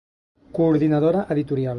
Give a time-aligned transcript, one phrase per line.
[0.49, 1.69] Coordinadora Editorial.